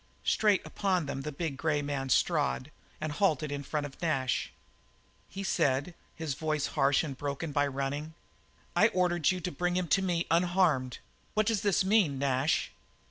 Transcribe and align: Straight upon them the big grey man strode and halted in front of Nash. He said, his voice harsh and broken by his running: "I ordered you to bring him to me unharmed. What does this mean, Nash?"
Straight 0.23 0.65
upon 0.65 1.05
them 1.05 1.21
the 1.21 1.31
big 1.31 1.57
grey 1.57 1.83
man 1.83 2.09
strode 2.09 2.71
and 2.99 3.11
halted 3.11 3.51
in 3.51 3.61
front 3.61 3.85
of 3.85 4.01
Nash. 4.01 4.51
He 5.29 5.43
said, 5.43 5.93
his 6.15 6.33
voice 6.33 6.65
harsh 6.73 7.03
and 7.03 7.15
broken 7.15 7.51
by 7.51 7.65
his 7.65 7.73
running: 7.75 8.15
"I 8.75 8.87
ordered 8.87 9.29
you 9.29 9.39
to 9.41 9.51
bring 9.51 9.75
him 9.77 9.87
to 9.89 10.01
me 10.01 10.25
unharmed. 10.31 10.97
What 11.35 11.45
does 11.45 11.61
this 11.61 11.83
mean, 11.83 12.17
Nash?" 12.17 12.71